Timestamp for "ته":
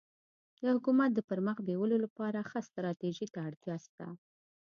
3.33-3.39